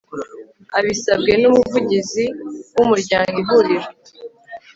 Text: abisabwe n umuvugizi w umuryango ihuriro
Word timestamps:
abisabwe 0.77 1.33
n 1.41 1.43
umuvugizi 1.49 2.25
w 2.75 2.77
umuryango 2.85 3.33
ihuriro 3.43 3.89